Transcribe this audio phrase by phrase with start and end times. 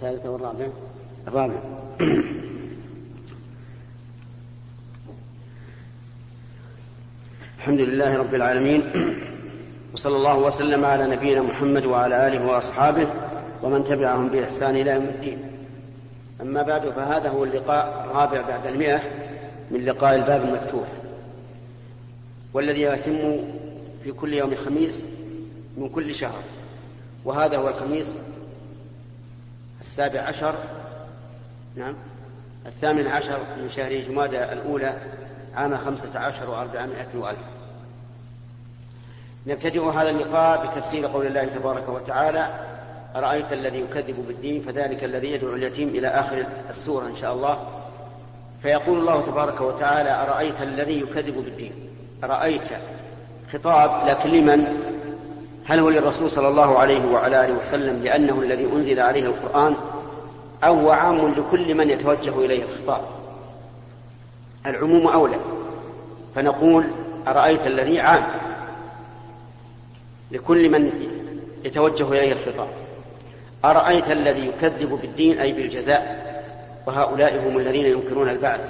[0.00, 0.66] الثالثة والرابع
[1.28, 1.60] الرابع.
[7.58, 8.82] الحمد لله رب العالمين.
[9.94, 13.06] وصلى الله وسلم على نبينا محمد وعلى آله وأصحابه
[13.62, 15.38] ومن تبعهم بإحسان إلى يوم الدين.
[16.40, 19.02] أما بعد فهذا هو اللقاء الرابع بعد المئة
[19.70, 20.88] من لقاء الباب المفتوح.
[22.54, 23.36] والذي يتم
[24.04, 25.04] في كل يوم خميس
[25.76, 26.42] من كل شهر.
[27.24, 28.16] وهذا هو الخميس
[29.80, 30.54] السابع عشر
[31.76, 31.94] نعم
[32.66, 34.94] الثامن عشر من شهر جمادى الأولى
[35.56, 37.38] عام خمسة عشر وأربعمائة وألف.
[39.46, 42.48] نبتدئ هذا اللقاء بتفسير قول الله تبارك وتعالى
[43.16, 47.68] أرأيت الذي يكذب بالدين فذلك الذي يدعو اليتيم إلى آخر السورة إن شاء الله.
[48.62, 51.72] فيقول الله تبارك وتعالى أرأيت الذي يكذب بالدين.
[52.24, 52.68] أرأيت
[53.52, 54.82] خطاب لكن لمن
[55.70, 59.76] هل هو للرسول صلى الله عليه وعلى آله وسلم لأنه الذي أنزل عليه القرآن؟
[60.64, 63.00] أو هو عام لكل من يتوجه إليه الخطاب؟
[64.66, 65.36] العموم أولى.
[66.34, 66.84] فنقول
[67.28, 68.24] أرأيت الذي عام
[70.30, 70.92] لكل من
[71.64, 72.68] يتوجه إليه الخطاب؟
[73.64, 76.30] أرأيت الذي يكذب بالدين أي بالجزاء؟
[76.86, 78.68] وهؤلاء هم الذين ينكرون البعث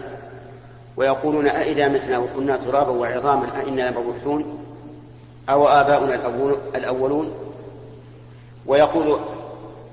[0.97, 4.60] ويقولون أئذا متنا وكنا ترابا وعظاما أئنا لمبعوثون؟
[5.51, 6.15] أو آباؤنا
[6.77, 7.35] الأولون
[8.67, 9.21] ويقول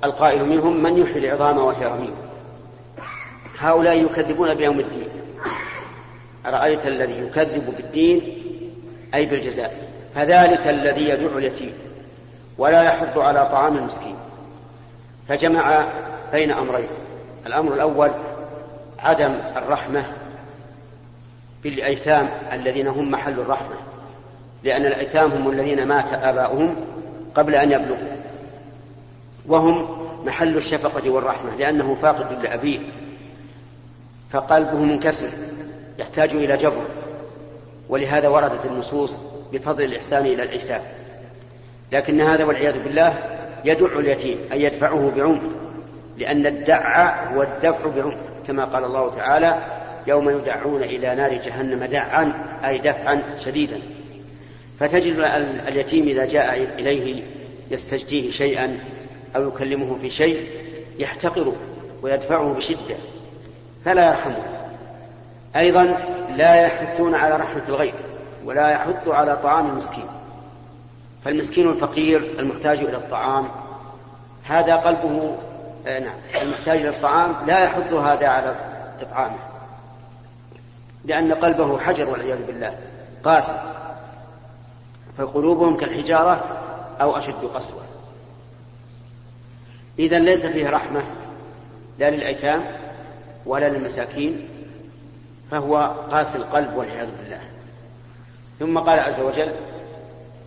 [0.03, 2.13] القائل منهم من يحيي العظام وهي رميم.
[3.59, 5.09] هؤلاء يكذبون بيوم الدين.
[6.45, 8.44] أرأيت الذي يكذب بالدين؟
[9.16, 9.89] أي بالجزاء.
[10.16, 11.73] فذلك الذي يدع اليتيم
[12.58, 14.16] ولا يحض على طعام المسكين.
[15.28, 15.85] فجمع
[16.31, 16.89] بين أمرين.
[17.45, 18.11] الأمر الأول
[19.00, 20.05] عدم الرحمة
[21.63, 23.75] بالأيتام الذين هم محل الرحمة.
[24.67, 26.75] لأن الأيتام هم الذين مات آباؤهم
[27.35, 28.17] قبل أن يبلغوا.
[29.47, 29.88] وهم
[30.25, 32.79] محل الشفقة والرحمة لأنه فاقد لأبيه.
[34.31, 35.29] فقلبه منكسر
[36.00, 36.85] يحتاج إلى جبر.
[37.89, 39.16] ولهذا وردت النصوص
[39.53, 40.81] بفضل الإحسان إلى الأيتام
[41.91, 43.13] لكن هذا والعياذ بالله
[43.66, 45.41] يدع اليتيم أي يدفعه بعنف
[46.17, 48.16] لأن الدع هو الدفع بعنف
[48.47, 49.57] كما قال الله تعالى
[50.07, 52.33] يوم يدعون إلى نار جهنم دعا
[52.66, 53.79] أي دفعا شديدا.
[54.79, 55.19] فتجد
[55.67, 57.23] اليتيم إذا جاء إليه
[57.71, 58.79] يستجديه شيئا
[59.35, 60.49] أو يكلمه في شيء
[60.99, 61.55] يحتقره
[62.01, 62.95] ويدفعه بشدة.
[63.85, 64.43] فلا يرحمه.
[65.55, 65.97] أيضا
[66.35, 67.93] لا يحثون على رحمة الغير
[68.45, 70.05] ولا يحث على طعام المسكين.
[71.25, 73.47] فالمسكين الفقير المحتاج إلى الطعام.
[74.44, 75.38] هذا قلبه
[75.88, 77.35] آه نعم المحتاج إلى الطعام.
[77.47, 78.55] لا يحث هذا على
[79.01, 79.39] إطعامه.
[81.05, 82.75] لأن قلبه حجر والعياذ بالله.
[83.23, 83.53] قاسي
[85.17, 86.44] فقلوبهم كالحجارة
[87.01, 87.81] أو أشد قسوة.
[90.00, 91.03] إذا ليس فيه رحمة
[92.00, 92.63] لا للأيتام
[93.45, 94.47] ولا للمساكين
[95.51, 97.39] فهو قاسي القلب والعياذ بالله.
[98.59, 99.51] ثم قال عز وجل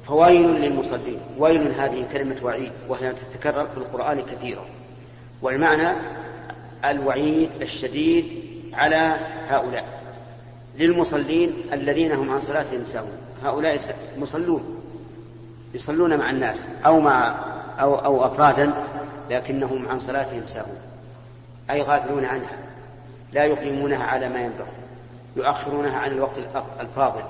[0.06, 1.20] فويل للمصلين.
[1.38, 4.64] ويل هذه كلمة وعيد وهي تتكرر في القرآن كثيرا.
[5.42, 5.96] والمعنى
[6.84, 8.24] الوعيد الشديد
[8.72, 9.16] على
[9.48, 10.00] هؤلاء
[10.78, 13.80] للمصلين الذين هم عن صلاتهم ساهون هؤلاء
[14.18, 14.80] مصلون
[15.74, 17.34] يصلون مع الناس أو مع
[17.80, 18.72] أو أو أفرادا
[19.30, 20.76] لكنهم عن صلاتهم ساهون
[21.70, 22.56] أي غافلون عنها
[23.32, 24.72] لا يقيمونها على ما ينبغي
[25.36, 26.32] يؤخرونها عن الوقت
[26.80, 27.22] الفاضل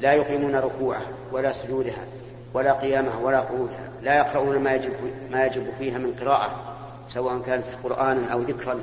[0.00, 2.04] لا يقيمون ركوعها ولا سجودها
[2.54, 4.92] ولا قيامها ولا قعودها لا يقرؤون ما يجب
[5.30, 6.50] ما يجب فيها من قراءة
[7.08, 8.78] سواء كانت قرآنا أو ذكرا.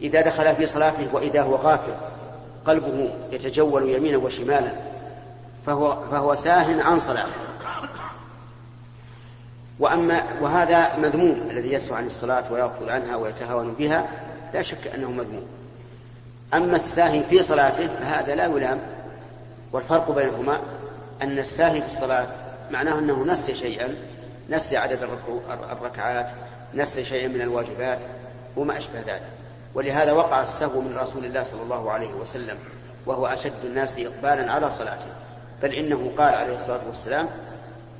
[0.00, 1.92] إذا دخل في صلاته وإذا هو غافل
[2.66, 4.72] قلبه يتجول يمينا وشمالا
[5.66, 7.32] فهو فهو ساه عن صلاته.
[9.78, 14.08] وأما وهذا مذموم الذي يسهو عن الصلاة ويغفل عنها ويتهاون بها
[14.54, 15.46] لا شك أنه مذموم.
[16.54, 18.78] أما الساهي في صلاته فهذا لا يلام
[19.72, 20.60] والفرق بينهما
[21.22, 22.26] أن الساهي في الصلاة
[22.70, 23.94] معناه أنه نسي شيئا
[24.50, 24.98] نسي عدد
[25.70, 26.30] الركعات
[26.74, 27.98] نسي شيئا من الواجبات
[28.56, 29.22] وما أشبه ذلك.
[29.74, 32.58] ولهذا وقع السهو من رسول الله صلى الله عليه وسلم
[33.06, 35.29] وهو أشد الناس إقبالا على صلاته.
[35.62, 37.28] بل إنه قال عليه الصلاة والسلام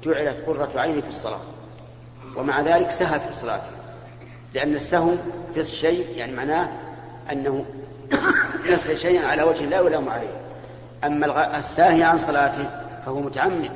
[0.05, 1.41] جعلت قرة عيني في الصلاة.
[2.37, 3.71] ومع ذلك سهى في صلاته.
[4.55, 5.11] لأن السهو
[5.55, 6.69] في الشيء يعني معناه
[7.33, 7.65] أنه
[8.71, 10.41] نسي شيئا على وجه لا يلام عليه.
[11.05, 12.71] أما الساهي عن صلاته
[13.07, 13.71] فهو متعمد.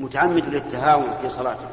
[0.00, 1.66] متعمد للتهاون في صلاته.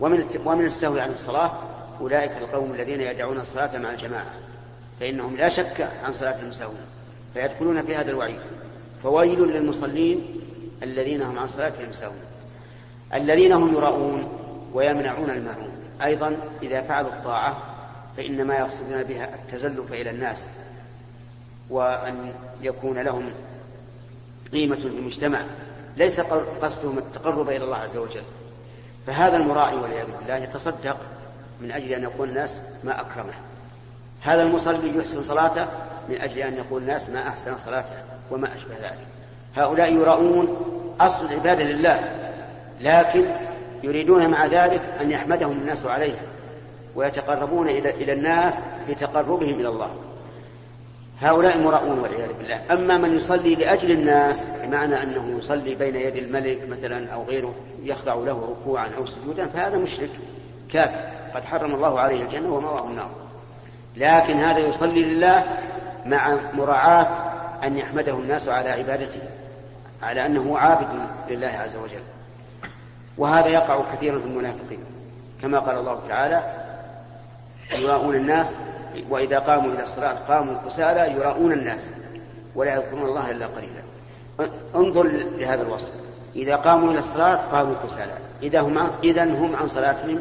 [0.00, 1.52] ومن ومن السهو عن الصلاة
[2.00, 4.30] أولئك القوم الذين يدعون الصلاة مع الجماعة.
[5.00, 6.80] فإنهم لا شك عن صلاتهم سهون
[7.34, 8.40] فيدخلون في هذا الوعيد.
[9.04, 10.40] فويل للمصلين
[10.82, 12.16] الذين هم عن صلاتهم سهون
[13.14, 14.28] الذين هم يراؤون
[14.72, 15.70] ويمنعون الماعون.
[16.02, 17.62] أيضا إذا فعلوا الطاعة
[18.16, 20.46] فإنما يقصدون بها التزلف إلى الناس
[21.70, 23.30] وأن يكون لهم
[24.52, 25.44] قيمة في المجتمع.
[25.96, 26.20] ليس
[26.62, 28.22] قصدهم التقرب إلى الله عز وجل.
[29.06, 30.96] فهذا المراعي والعياذ بالله يتصدق
[31.60, 33.34] من أجل أن يقول الناس ما أكرمه.
[34.20, 35.66] هذا المصلي يحسن صلاته
[36.08, 38.13] من أجل أن يقول الناس ما أحسن صلاته.
[38.30, 39.06] وما أشبه ذلك.
[39.56, 40.56] هؤلاء يراؤون
[41.00, 42.00] أصل العبادة لله
[42.80, 43.24] لكن
[43.82, 46.14] يريدون مع ذلك أن يحمدهم الناس عليه
[46.94, 49.90] ويتقربون إلى إلى الناس بتقربهم إلى الله.
[51.20, 52.60] هؤلاء مراؤون والعياذ بالله.
[52.70, 58.14] أما من يصلي لأجل الناس بمعنى أنه يصلي بين يدي الملك مثلا أو غيره يخضع
[58.14, 60.10] له ركوعا أو سجودا فهذا مشرك
[60.72, 61.14] كافر.
[61.34, 63.10] قد حرم الله عليه الجنة ومأواه النار.
[63.96, 65.44] لكن هذا يصلي لله
[66.06, 67.33] مع مراعاة
[67.64, 69.20] أن يحمده الناس على عبادته
[70.02, 70.88] على أنه عابد
[71.30, 72.02] لله عز وجل.
[73.18, 74.84] وهذا يقع كثيرا في المنافقين.
[75.42, 76.42] كما قال الله تعالى
[77.78, 78.54] يراؤون الناس
[79.10, 81.88] وإذا قاموا إلى الصلاة قاموا كسالى يراؤون الناس
[82.54, 83.82] ولا يذكرون الله إلا قليلا.
[84.74, 85.02] انظر
[85.38, 85.92] لهذا الوصف.
[86.36, 88.12] إذا قاموا إلى الصلاة قاموا كسالى
[88.42, 90.20] إذا هم إذا هم عن صلاتهم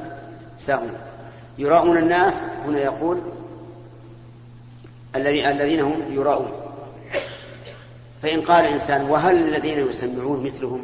[0.57, 0.93] ساهون.
[1.57, 3.21] يراؤون الناس هنا يقول
[5.15, 6.51] الذين هم يراؤون.
[8.23, 10.83] فإن قال إنسان وهل الذين يسمعون مثلهم؟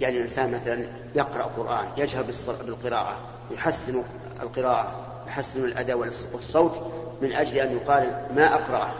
[0.00, 2.24] يعني الإنسان مثلا يقرأ قرآن يجهر
[2.66, 3.16] بالقراءة
[3.50, 4.02] يحسن
[4.42, 4.92] القراءة
[5.26, 5.96] يحسن الأداء
[6.32, 6.92] والصوت
[7.22, 8.90] من أجل أن يقال ما أقرأه.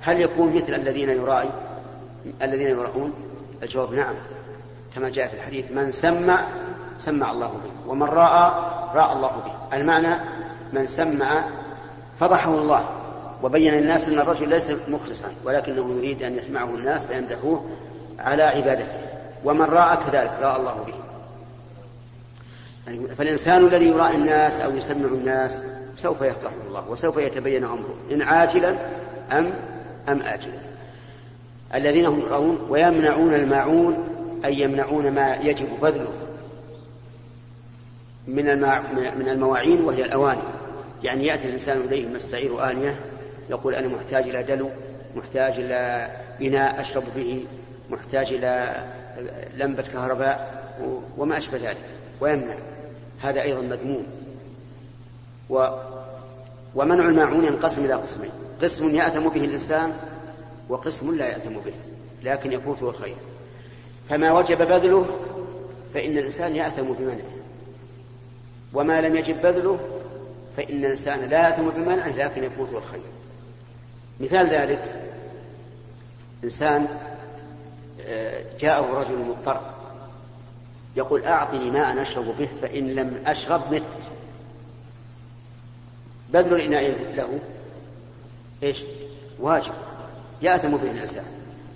[0.00, 1.50] هل يكون مثل الذين يرائي
[2.42, 3.12] الذين يراؤون؟
[3.62, 4.14] الجواب نعم.
[4.94, 6.44] كما جاء في الحديث من سمع
[6.98, 8.52] سمع الله به ومن رأى
[8.94, 9.76] رأى الله به.
[9.76, 10.20] المعنى
[10.72, 11.44] من سمع
[12.20, 13.01] فضحه الله.
[13.42, 17.70] وبين الناس أن الرجل ليس مخلصا ولكنه يريد أن يسمعه الناس فيمدحوه
[18.18, 19.02] على عبادته.
[19.44, 20.94] ومن راى كذلك رأى الله به.
[22.86, 25.62] يعني فالإنسان الذي يراعي الناس أو يسمع الناس
[25.96, 28.76] سوف يفضحه الله وسوف يتبين أمره إن عاجلا
[29.32, 29.54] ام
[30.08, 30.58] أم اجلا.
[31.74, 33.98] الذين هم يرون ويمنعون الماعون
[34.44, 36.12] أي يمنعون ما يجب بذله
[38.26, 38.60] من
[39.18, 40.40] من المواعين وهي الأواني.
[41.02, 42.94] يعني يأتي الإنسان اليه مستعير آنية
[43.50, 44.70] يقول أنا محتاج إلى دلو
[45.16, 46.08] محتاج إلى
[46.42, 47.44] إناء أشرب به
[47.90, 48.84] محتاج إلى
[49.54, 50.62] لمبة كهرباء
[51.18, 51.84] وما أشبه ذلك.
[52.20, 52.54] ويمنع.
[53.22, 54.06] هذا أيضا مذموم.
[55.50, 55.68] و
[56.74, 58.30] ومنع الماعون ينقسم إلى قسمين.
[58.62, 59.92] قسم يأثم به الإنسان
[60.68, 61.74] وقسم لا يأثم به
[62.22, 63.16] لكن يفوته الخير
[64.08, 65.06] فما وجب بذله
[65.94, 67.42] فإن الإنسان يأثم بمنعه.
[68.74, 69.78] وما لم يجب بذله
[70.56, 73.02] فإن الإنسان لا يأثم بمنعه لكن يفوته الخير
[74.22, 75.02] مثال ذلك
[76.44, 76.88] إنسان
[78.06, 79.60] آه، جاءه رجل مضطر
[80.96, 83.82] يقول أعطني ماء أشرب به فإن لم أشرب مت.
[86.32, 87.38] بذل الإناء له.
[88.62, 88.84] إيش؟
[89.40, 89.72] واجب.
[90.42, 91.24] يأثم به الإنسان.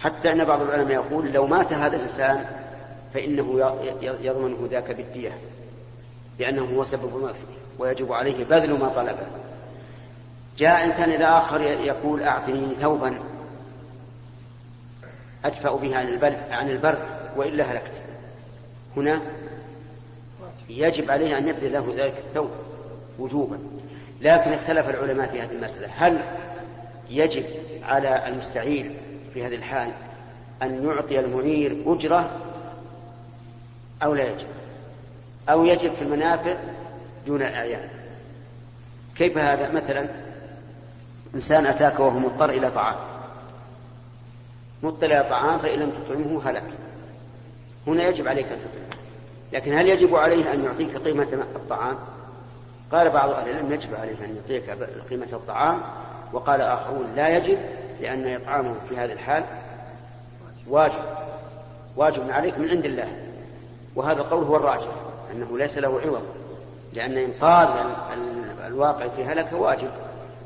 [0.00, 2.44] حتى أن بعض العلماء يقول لو مات هذا الإنسان
[3.14, 5.32] فإنه يضمنه ذاك بالدية
[6.38, 7.34] لأنه هو سبب موته
[7.78, 9.26] ويجب عليه بذل ما طلبه.
[10.58, 13.18] جاء إنسان إلى آخر يقول أعطني ثوبا
[15.44, 16.98] أدفأ به عن البرد, عن البرد
[17.36, 17.92] وإلا هلكت.
[18.96, 19.20] هنا
[20.68, 22.50] يجب عليه أن يبذل له ذلك الثوب
[23.18, 23.58] وجوبا.
[24.20, 25.88] لكن اختلف العلماء في هذه المسألة.
[25.96, 26.20] هل
[27.10, 27.44] يجب
[27.82, 28.92] على المستعير
[29.34, 29.92] في هذه الحال
[30.62, 32.30] أن يعطي المعير أجرة
[34.02, 34.46] أو لا يجب؟
[35.48, 36.56] أو يجب في المنافع
[37.26, 37.88] دون الأعيان.
[39.16, 40.08] كيف هذا؟ مثلا
[41.36, 42.94] إنسان أتاك وهو مضطر إلى طعام.
[44.82, 46.64] مضطر إلى طعام فإن لم تطعمه هلك.
[47.86, 49.02] هنا يجب عليك أن تطعمه.
[49.52, 51.96] لكن هل يجب عليه أن يعطيك قيمة الطعام؟
[52.92, 54.70] قال بعض أهل العلم يجب عليه أن يعطيك
[55.10, 55.80] قيمة الطعام
[56.32, 57.58] وقال آخرون لا يجب
[58.00, 59.44] لأن إطعامه في هذه الحال
[60.68, 61.02] واجب.
[61.96, 63.08] واجب عليك من عند الله.
[63.96, 64.88] وهذا القول هو الراجح
[65.32, 66.22] أنه ليس له عوض
[66.92, 67.68] لأن إنقاذ
[68.66, 69.90] الواقع في هلكة واجب.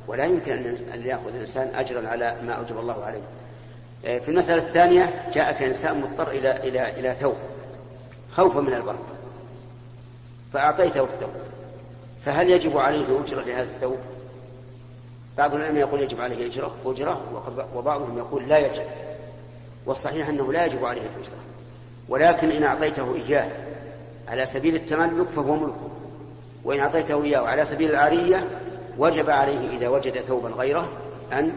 [0.07, 0.53] ولا يمكن
[0.95, 3.23] أن يأخذ الإنسان أجرا على ما أوجب الله عليه.
[4.05, 7.37] آه، في المسألة الثانية جاءك إنسان مضطر إلى إلى إلى ثوب
[8.33, 8.99] خوفا من البرد
[10.53, 11.31] فأعطيته الثوب.
[12.25, 13.99] فهل يجب عليه أجرة لهذا الثوب؟
[15.39, 17.21] بعض العلماء يقول يجب عليه أجرة أجرة
[17.75, 18.85] وبعضهم يقول لا يجب.
[19.87, 21.41] والصحيح أنه لا يجب عليه الأجرة
[22.09, 23.51] ولكن إن أعطيته إياه
[24.29, 25.91] على سبيل التملك فهو ملكه
[26.65, 28.47] وإن أعطيته إياه على سبيل العارية
[28.99, 30.89] وجب عليه إذا وجد ثوبا غيره
[31.33, 31.53] أن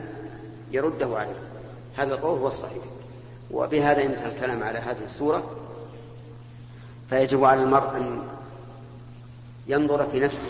[0.71, 1.39] يرده عليه.
[1.97, 2.83] هذا القول هو الصحيح.
[3.51, 5.43] وبهذا انتهى الكلام على هذه السورة.
[7.09, 8.21] فيجب على المرء أن
[9.67, 10.47] ينظر في نفسه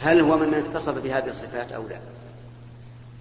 [0.00, 1.96] هل هو ممن اتصف بهذه الصفات أو لا؟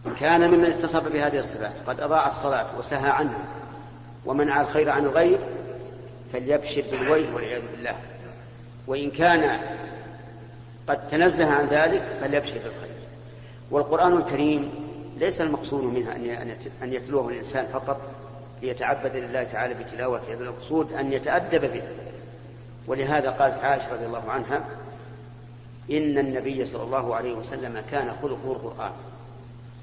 [0.06, 3.46] إن كان ممن اتصف بهذه الصفات قد أضاع الصلاة وسهى عنها
[4.26, 5.40] ومنع الخير عن الغير
[6.34, 7.96] فليبشر بالويل والعياذ بالله.
[8.88, 9.60] وإن كان
[10.88, 12.93] قد تنزه عن ذلك فليبشر بالخير.
[13.74, 14.72] والقرآن الكريم
[15.18, 16.16] ليس المقصود منها
[16.84, 18.02] أن يتلوه الإنسان فقط
[18.62, 21.82] ليتعبد لله تعالى بتلاوته بل المقصود أن يتأدب به.
[22.88, 24.66] ولهذا قالت عائشة رضي الله عنها
[25.92, 28.92] إن النبي صلى الله عليه وسلم كان خلقه القرآن.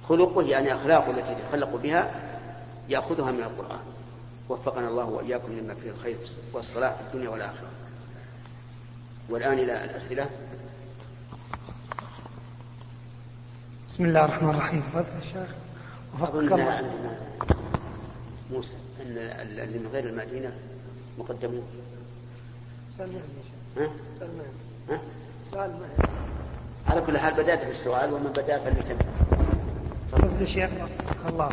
[0.08, 2.10] خلقه يعني أخلاقه التي يتخلق بها
[2.88, 3.80] يأخذها من القرآن.
[4.48, 6.16] وفقنا الله وإياكم لما فيه الخير
[6.52, 7.68] والصلاح في الدنيا والآخرة.
[9.30, 10.26] والآن إلى الأسئلة.
[13.90, 14.82] بسم الله الرحمن الرحيم.
[14.94, 15.50] فضل الشيخ
[16.14, 16.62] وفقك الله.
[16.62, 17.16] عندنا
[18.50, 19.06] موسى أن
[19.42, 20.52] اللي من غير المدينة
[21.18, 21.62] مقدمون.
[22.96, 23.10] سؤال
[23.76, 24.30] ها؟ سؤال
[24.90, 25.00] ها؟
[25.52, 25.70] سؤال
[26.88, 28.98] على كل حال بدأت بالسؤال ومن بدأ فليتم.
[30.12, 30.70] فضل الشيخ
[31.28, 31.50] الله.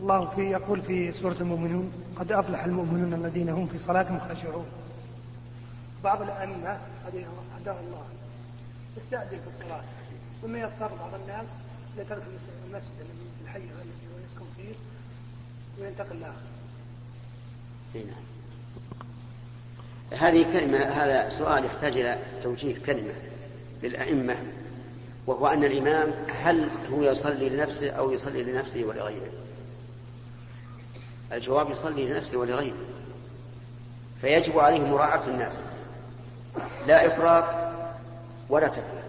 [0.00, 4.66] الله في يقول في سورة المؤمنون قد أفلح المؤمنون الذين هم في صلاتهم خاشعون.
[6.04, 8.04] بعض الأئمة هداه الله
[8.96, 9.82] يستعجل في الصلاة.
[10.42, 11.46] ثم يضطر بعض الناس
[11.98, 12.22] لترك
[12.66, 14.74] المسجد الذي في الحي الذي هو يسكن فيه
[15.82, 16.50] وينتقل لآخر.
[17.94, 18.30] نعم.
[20.18, 23.12] هذه كلمة هذا سؤال يحتاج إلى توجيه كلمة
[23.82, 24.36] للأئمة
[25.26, 29.30] وهو أن الإمام هل هو يصلي لنفسه أو يصلي لنفسه ولغيره
[31.32, 32.86] الجواب يصلي لنفسه ولغيره
[34.20, 35.62] فيجب عليه مراعاة الناس
[36.86, 37.44] لا إفراط
[38.48, 38.99] ولا تفريط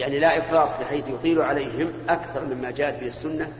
[0.00, 3.52] يعني لا إفراط بحيث يطيل عليهم أكثر مما جاءت به السنة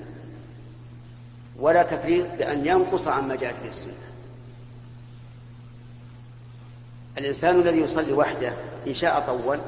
[1.58, 3.92] ولا تفريط بأن ينقص عما جاءت به السنة
[7.18, 8.52] الإنسان الذي يصلي وحده
[8.86, 9.58] إن شاء طول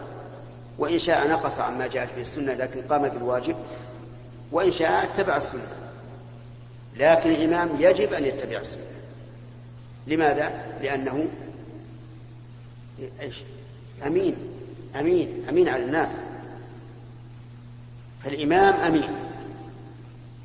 [0.79, 3.57] وإن شاء نقص عما جاءت به السنة لكن قام بالواجب
[4.53, 5.73] وإن شاء اتبع السنة
[6.97, 8.83] لكن الإمام يجب أن يتبع السنة
[10.07, 10.53] لماذا؟
[10.83, 11.29] لأنه
[13.21, 13.37] إيش؟
[14.07, 14.37] أمين
[15.01, 16.17] أمين أمين على الناس
[18.25, 19.11] فالإمام أمين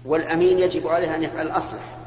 [0.06, 1.98] والأمين يجب عليه أن يفعل الأصلح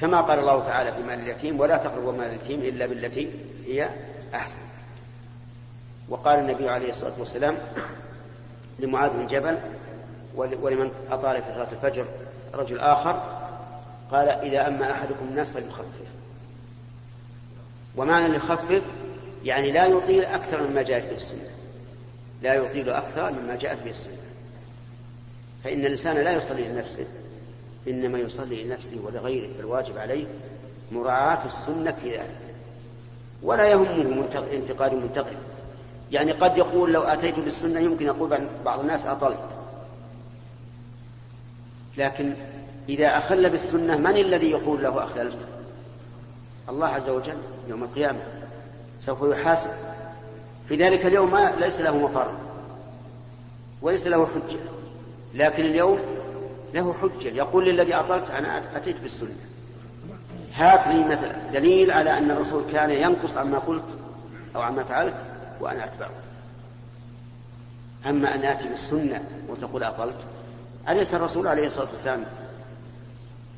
[0.00, 3.30] كما قال الله تعالى في مال اليتيم ولا تقربوا مال اليتيم إلا بالتي
[3.66, 3.88] هي
[4.34, 4.58] أحسن.
[6.08, 7.58] وقال النبي عليه الصلاة والسلام
[8.78, 9.58] لمعاذ بن جبل
[10.34, 12.04] ولمن أطال في صلاة الفجر
[12.54, 13.40] رجل آخر
[14.10, 15.84] قال إذا أما أحدكم الناس فليخفف.
[17.96, 18.82] ومعنى يخفف
[19.44, 21.50] يعني لا يطيل أكثر مما جاءت به السنة
[22.42, 24.19] لا يطيل أكثر مما جاءت به السنة.
[25.64, 27.06] فإن الإنسان لا يصلي لنفسه
[27.88, 30.26] إنما يصلي لنفسه ولغيره فالواجب عليه
[30.92, 32.36] مراعاة السنة في ذلك.
[33.42, 35.36] ولا يهمه انتقاد منتقد.
[36.12, 39.48] يعني قد يقول لو أتيت بالسنة يمكن يقول بعض الناس أطلت.
[41.96, 42.34] لكن
[42.88, 45.38] إذا أخل بالسنة من الذي يقول له أخللت؟
[46.68, 47.38] الله عز وجل
[47.68, 48.20] يوم القيامة
[49.00, 49.70] سوف يحاسب.
[50.68, 52.32] في ذلك اليوم ليس له مفر
[53.82, 54.79] وليس له حجة.
[55.34, 55.98] لكن اليوم
[56.74, 57.28] له حجة.
[57.28, 59.36] يقول للذي أطلت أنا أتيت بالسنة.
[60.54, 63.84] هات لي مثلا دليل على أن الرسول كان ينقص عما قلت
[64.56, 65.14] أو عما فعلت
[65.60, 66.10] وأنا أتبعه.
[68.06, 70.16] أما أن آتي بالسنة وتقول أطلت
[70.88, 72.24] أليس الرسول عليه الصلاة والسلام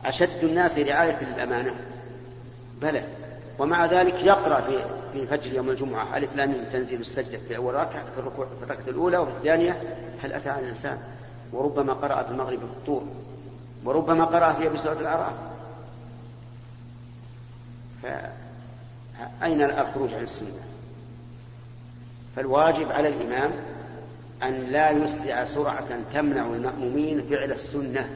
[0.04, 1.74] أشد الناس رعاية للأمانة
[2.82, 3.04] بلى.
[3.58, 8.04] ومع ذلك يقرأ في في فجر يوم الجمعة ألف لام تنزيل السجدة في أول ركعة
[8.14, 8.20] في
[8.62, 9.82] الركعة الأولى وفي الثانية
[10.22, 10.98] هل أتى على الإنسان؟
[11.52, 13.02] وربما قرأ في المغرب بالطور
[13.84, 15.34] وربما قرأ فيها بسورة الأعراف.
[18.02, 20.60] فأين الخروج عن السنة؟
[22.36, 23.50] فالواجب على الإمام
[24.42, 28.10] أن لا يسرع سرعة تمنع المأمومين فعل السنة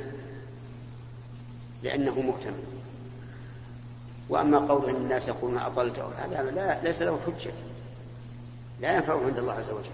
[1.83, 2.55] لأنه مهتم
[4.29, 7.53] وأما قول أن الناس يقولون أضلت هذا لا ليس له حجة
[8.81, 9.91] لا ينفعه عند الله عز وجل.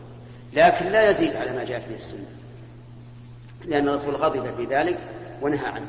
[0.53, 2.27] لكن لا يزيد على ما جاء في السنة.
[3.64, 4.99] لأن الرسول غضب في ذلك
[5.42, 5.87] ونهى عنه.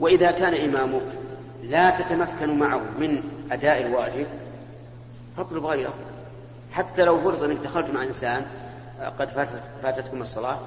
[0.00, 1.02] وإذا كان إمامك
[1.62, 4.26] لا تتمكن معه من أداء الواجب
[5.36, 5.94] فاطلب غيره.
[6.72, 8.46] حتى لو فرض أنك دخلت مع إنسان
[9.18, 9.48] قد
[9.82, 10.58] فاتتكم الصلاة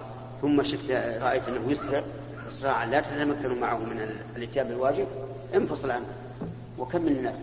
[0.42, 0.92] ثم شفت
[1.22, 2.02] رأيت أنه يسرع
[2.50, 5.08] إسراعا لا تتمكن معه من الإتيان بالواجب
[5.56, 6.06] انفصل عنه
[6.80, 7.40] وكمل الناس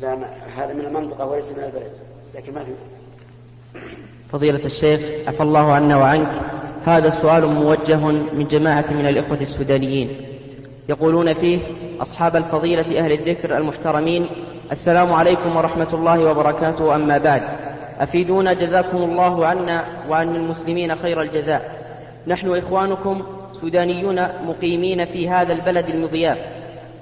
[0.00, 0.16] لا
[0.56, 1.92] هذا من المنطقة وليس من البلد.
[2.34, 2.70] لكن ما في
[4.32, 6.28] فضيلة الشيخ عفى الله عنا وعنك.
[6.84, 10.08] هذا سؤال موجه من جماعة من الإخوة السودانيين.
[10.88, 11.58] يقولون فيه
[12.00, 14.26] أصحاب الفضيلة أهل الذكر المحترمين
[14.72, 16.94] السلام عليكم ورحمة الله وبركاته.
[16.94, 17.42] أما بعد
[18.00, 21.82] أفيدونا جزاكم الله عنا وعن المسلمين خير الجزاء.
[22.26, 23.22] نحن إخوانكم
[23.60, 26.38] سودانيون مقيمين في هذا البلد المضياف.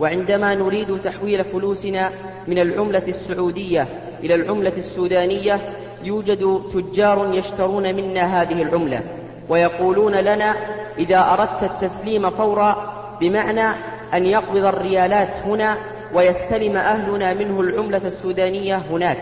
[0.01, 2.11] وعندما نريد تحويل فلوسنا
[2.49, 3.89] من العملة السعودية
[4.25, 5.61] إلى العملة السودانية
[6.05, 9.03] يوجد تجار يشترون منا هذه العملة
[9.49, 10.57] ويقولون لنا
[10.99, 13.77] إذا أردت التسليم فورا بمعنى
[14.15, 15.77] أن يقبض الريالات هنا
[16.15, 19.19] ويستلم أهلنا منه العملة السودانية هناك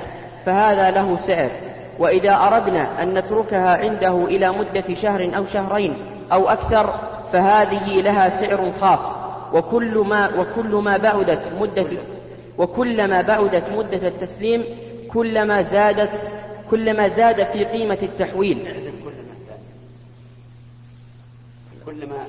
[0.46, 1.50] فهذا له سعر.
[1.98, 5.94] وإذا أردنا أن نتركها عنده إلى مدة شهر أو شهرين
[6.32, 6.94] أو أكثر
[7.32, 9.27] فهذه لها سعر خاص.
[9.52, 11.86] وكل ما وكل ما بعدت مدة
[12.58, 14.64] وكلما بعدت مدة التسليم
[15.12, 16.10] كلما زادت
[16.70, 18.58] كلما زاد في قيمة التحويل.
[21.86, 22.26] كلما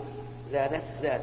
[0.51, 1.21] زادت زادت.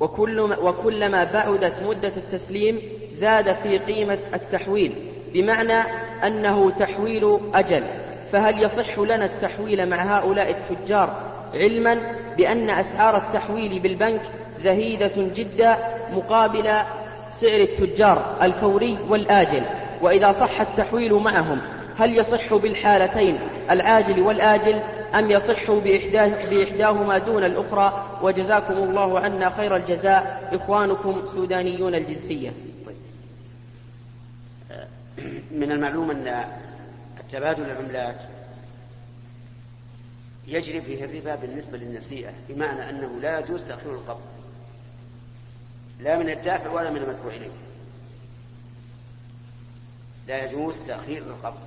[0.00, 2.80] وكل وكلما بعدت مدة التسليم
[3.12, 4.94] زاد في قيمة التحويل.
[5.32, 5.78] بمعنى
[6.26, 7.84] أنه تحويل أجل.
[8.32, 11.20] فهل يصح لنا التحويل مع هؤلاء التجار
[11.54, 14.20] علما بأن أسعار التحويل بالبنك
[14.64, 15.78] زهيدة جدا
[16.12, 16.64] مقابل
[17.28, 19.62] سعر التجار الفوري والآجل.
[20.00, 21.60] وإذا صح التحويل معهم
[21.98, 23.38] هل يصح بالحالتين
[23.70, 24.82] العاجل والآجل
[25.14, 32.50] أم يصح بإحداه بإحداهما دون الأخرى؟ وجزاكم الله عنا خير الجزاء إخوانكم سودانيون الجنسية.
[35.50, 36.44] من المعلوم أن
[37.32, 38.16] تبادل العملات
[40.46, 44.33] يجري فيه الربا بالنسبة للنسيئة بمعنى أنه لا يجوز تأخير القبض.
[46.04, 47.50] لا من الدافع ولا من المدفوع إليه.
[50.28, 51.58] لا يجوز تأخير القبض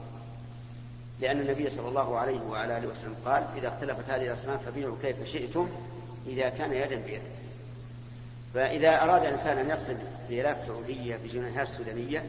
[1.21, 5.23] لأن النبي صلى الله عليه وعلى آله وسلم قال إذا اختلفت هذه الأصناف فبيعوا كيف
[5.23, 5.69] شئتم
[6.27, 7.21] إذا كان يدا بيد.
[8.53, 9.95] فإذا أراد الإنسان أن يصل
[10.29, 12.23] ريالات سعودية بجنيهات سودانية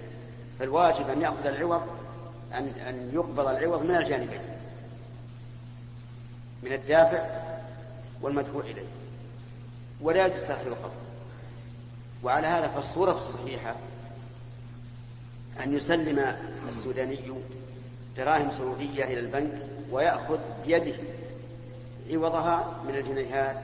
[0.59, 1.83] فالواجب أن يأخذ العوض
[2.55, 4.41] أن أن يقبض العوض من الجانبين
[6.63, 7.27] من الدافع
[8.23, 8.89] والمدفوع إليه.
[10.01, 11.08] ولا يجوز تأخير القبض.
[12.23, 13.75] وعلى هذا فالصورة الصحيحة
[15.65, 16.37] أن يسلم
[16.69, 17.19] السوداني
[18.17, 19.53] دراهم سعودية إلى البنك
[19.91, 20.95] ويأخذ بيده
[22.11, 23.57] عوضها من الجنيهات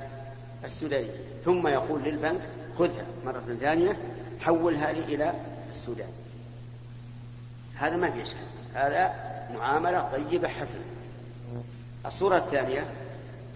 [0.64, 1.10] السودانية.
[1.44, 2.40] ثم يقول للبنك
[2.78, 3.96] خذها مرة ثانية
[4.40, 5.34] حولها لي إلى
[5.72, 6.08] السودان.
[7.74, 9.14] هذا ما في إشكال هذا
[9.54, 10.84] معاملة طيبة حسنة.
[12.06, 12.86] الصورة الثانية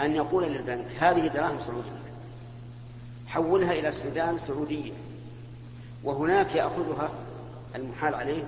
[0.00, 1.97] أن يقول للبنك هذه دراهم سعودية.
[3.28, 4.92] حولها إلى السودان سعودية.
[6.04, 7.10] وهناك يأخذها
[7.74, 8.44] المحال عليه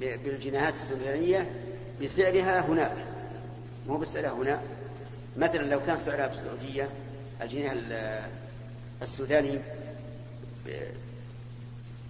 [0.00, 1.50] بالجنيهات السودانية
[2.02, 2.96] بسعرها هناك.
[3.88, 4.60] مو بسعرها هنا.
[5.36, 6.88] مثلا لو كان سعرها بالسعودية
[7.42, 7.72] الجنيه
[9.02, 9.58] السوداني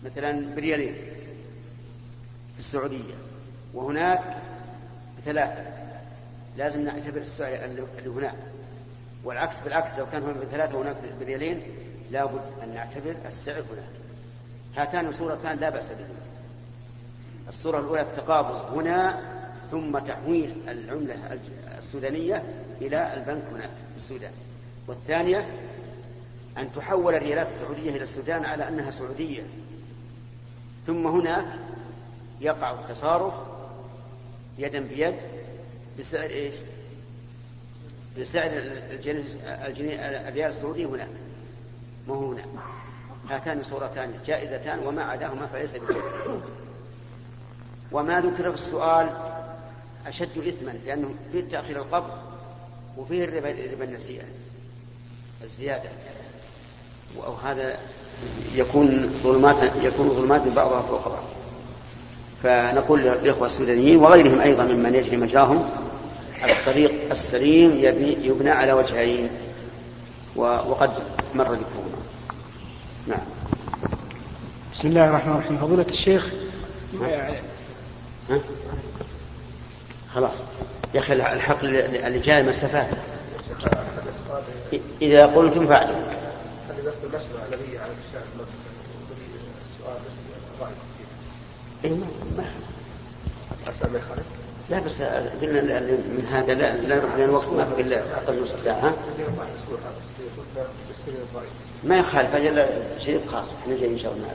[0.05, 0.95] مثلا بريالين
[2.55, 3.15] في السعودية.
[3.75, 4.37] وهناك
[5.19, 5.65] بثلاثة
[6.57, 8.37] لازم نعتبر السعر اللي هناك.
[9.25, 11.63] والعكس بالعكس لو كان هناك بثلاثة وهناك بريالين
[12.11, 14.01] لابد أن نعتبر السعر هناك
[14.77, 16.21] هاتان صورتان لا بأس بهما.
[17.49, 19.23] الصورة الأولى التقابض هنا
[19.71, 21.39] ثم تحويل العملة
[21.79, 22.43] السودانية
[22.81, 24.33] إلى البنك هناك في السودان.
[24.89, 25.47] والثانية
[26.59, 29.43] أن تحول الريالات السعودية إلى السودان على أنها سعودية.
[30.87, 31.47] ثم هناك
[32.41, 33.35] يقع التصارف
[34.59, 35.15] يدا بيد
[35.99, 36.55] بسعر إيش؟
[38.19, 38.51] بسعر
[40.29, 41.09] الريال السعودي هناك
[42.09, 42.43] ما هو هنا.
[43.31, 46.03] هاتان صورتان جائزتان وما عداهما فليس بخير
[47.93, 49.09] وما ذكر في السؤال
[50.07, 52.11] أشد إثما لأنه فيه تأخير القبض
[52.97, 54.25] وفيه الربا الربا النسيئة
[55.43, 55.89] الزيادة.
[57.17, 57.79] وهذا
[58.55, 61.25] يكون ظلمات يكون ظلمات بعضها فوق بعض.
[62.43, 65.71] فنقول للإخوة السودانيين وغيرهم أيضا ممن يجري مجراهم
[66.45, 67.85] الطريق السليم
[68.23, 69.31] يبنى على وجهين
[70.37, 70.91] وقد
[71.35, 72.01] مر ذكرهما.
[73.07, 73.21] نعم.
[74.75, 75.59] بسم الله الرحمن الرحيم.
[75.59, 76.29] فضيلة الشيخ
[78.31, 78.41] ها؟
[80.15, 80.37] خلاص.
[80.95, 82.89] يا أخي الحق اللي جاي مسافات
[85.03, 85.97] إذا قلتم فاعلوا
[91.85, 91.91] إيه
[92.37, 92.45] ما
[94.71, 95.03] لا بس
[95.43, 98.95] قلنا من هذا لا لا نروح لأن الوقت ما في إلا أقل نصف ساعة؟
[101.85, 102.67] ما يخالف أجل
[103.05, 104.29] شيء خاص إحنا جايين إن شاء الله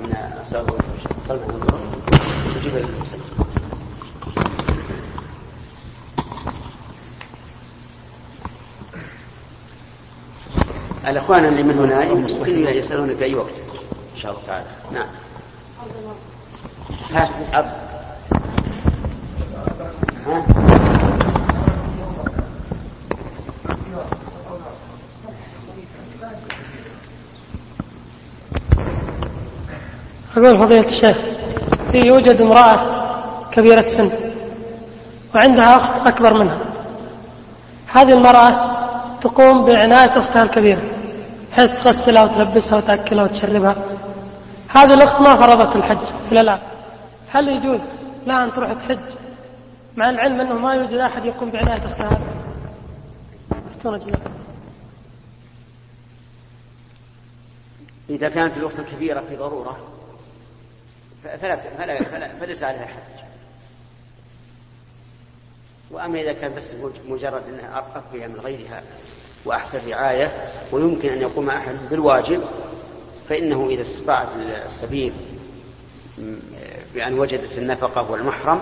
[0.00, 0.12] من
[0.46, 0.78] أسأل الله
[1.28, 1.38] طلع
[2.56, 3.22] نجيب المسلم
[11.08, 13.52] الأخوان اللي من هنا يمكن يسألون في أي وقت
[14.14, 14.66] إن شاء الله تعالى.
[14.92, 15.08] نعم.
[17.10, 17.87] هات عرض
[30.36, 31.16] أقول فضيلة الشيخ
[31.94, 32.80] يوجد امرأة
[33.52, 34.10] كبيرة سن
[35.34, 36.58] وعندها أخت أكبر منها.
[37.92, 38.76] هذه المرأة
[39.20, 40.82] تقوم بعناية أختها الكبيرة
[41.52, 43.74] بحيث تغسلها وتلبسها وتأكلها وتشربها.
[44.68, 45.96] هذه الأخت ما فرضت الحج
[46.32, 46.58] إلى الآن.
[47.32, 47.80] هل يجوز
[48.26, 48.98] لها أن تروح تحج؟
[49.98, 52.20] مع العلم أنه ما يوجد أحد يقوم بعناية أختها
[58.10, 59.78] إذا كانت الأخت الكبيرة في ضرورة
[61.22, 63.24] فلا فلا فليس عليها حج
[65.90, 66.64] وأما إذا كان بس
[67.08, 68.82] مجرد أنها أقوياء من غيرها
[69.44, 70.32] وأحسن رعاية
[70.72, 72.44] ويمكن أن يقوم أحد بالواجب
[73.28, 74.28] فإنه إذا استطاعت
[74.66, 75.12] السبيل
[76.94, 78.60] بأن وجدت النفقة والمحرم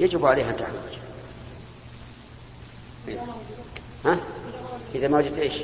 [0.00, 0.72] يجب عليها أن تحج
[4.04, 4.20] ها؟
[4.94, 5.54] إذا ما وجدت إيش؟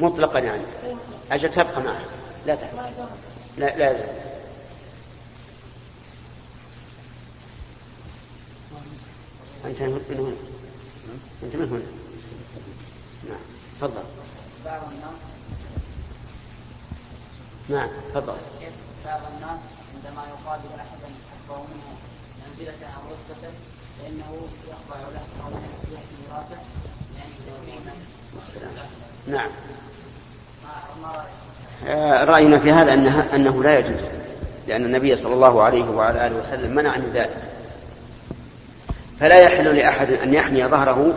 [0.00, 0.62] مطلقا يعني.
[1.30, 2.04] أجل تبقى معها
[2.46, 2.78] لا تحج
[3.58, 3.90] لا لا
[9.64, 10.36] أنت من هنا.
[11.42, 12.06] أنت من هنا.
[13.28, 13.40] نعم.
[13.80, 14.02] تفضل.
[17.68, 18.36] نعم تفضل.
[19.06, 19.60] بعض الناس
[19.94, 21.96] عندما يقابل أحدا أكبر منه
[22.42, 23.52] منزلة أو رتبة
[23.98, 25.50] فإنه يخضع له أو
[26.22, 26.58] ميراثه
[29.26, 29.48] نعم.
[31.86, 34.06] آه، رأينا في هذا أنه, أنه لا يجوز
[34.68, 37.36] لأن النبي صلى الله عليه وعلى آله وسلم منع من ذلك.
[39.20, 41.14] فلا يحل لأحد أن يحني ظهره